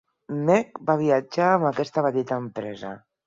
[0.45, 2.95] Meek va viatjar amb aquesta petita empresa.